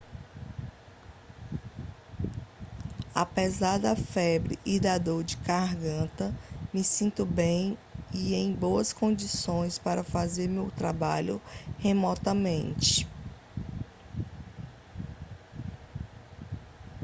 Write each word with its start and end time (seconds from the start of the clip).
apesar 3.13 3.77
da 3.77 3.95
febre 3.95 4.57
e 4.65 4.79
da 4.79 4.97
dor 4.97 5.23
de 5.23 5.35
garganta 5.37 6.33
me 6.73 6.83
sinto 6.83 7.23
bem 7.23 7.77
e 8.11 8.33
em 8.33 8.51
boas 8.51 8.91
condições 8.91 9.77
para 9.77 10.03
fazer 10.03 10.49
o 10.49 10.53
meu 10.53 10.71
trabalho 10.71 11.39
remotamente 11.77 13.07